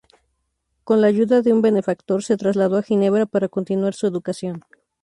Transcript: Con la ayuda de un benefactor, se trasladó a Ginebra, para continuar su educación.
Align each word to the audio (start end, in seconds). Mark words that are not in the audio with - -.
Con 0.83 0.99
la 1.01 1.05
ayuda 1.05 1.43
de 1.43 1.53
un 1.53 1.61
benefactor, 1.61 2.23
se 2.23 2.35
trasladó 2.35 2.77
a 2.77 2.81
Ginebra, 2.81 3.27
para 3.27 3.49
continuar 3.49 3.93
su 3.93 4.07
educación. 4.07 4.63